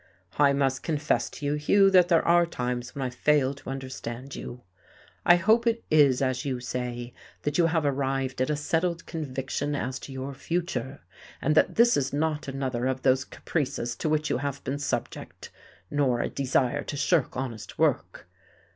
[0.39, 4.35] "I must confess to you, Hugh, that there are times when I fail to understand
[4.35, 4.63] you.
[5.27, 9.75] I hope it is as you say, that you have arrived at a settled conviction
[9.75, 11.01] as to your future,
[11.39, 15.51] and that this is not another of those caprices to which you have been subject,
[15.91, 18.27] nor a desire to shirk honest work.